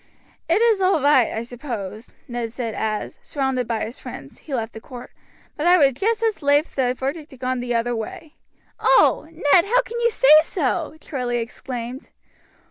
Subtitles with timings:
[0.49, 4.73] "It is all right, I suppose," Ned said as, surrounded by his friends, he left
[4.73, 5.11] the court,
[5.55, 8.33] "but I would just as lief the verdict had gone the other way."
[8.79, 9.27] "Oh!
[9.31, 12.09] Ned, how can you say so?" Charlie exclaimed.